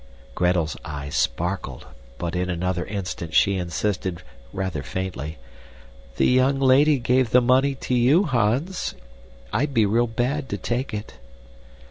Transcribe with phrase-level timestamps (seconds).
[0.33, 1.85] Gretel's eyes sparkled,
[2.17, 5.37] but in another instant she insisted, rather faintly,
[6.17, 8.95] "The young lady gave the money to YOU, Hans.
[9.53, 11.19] I'd be real bad to take it."